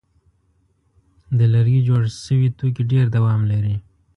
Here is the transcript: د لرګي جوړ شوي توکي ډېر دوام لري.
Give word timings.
د 1.37 1.39
لرګي 1.53 1.79
جوړ 1.87 2.01
شوي 2.25 2.47
توکي 2.57 2.83
ډېر 2.91 3.05
دوام 3.15 3.41
لري. 3.51 3.75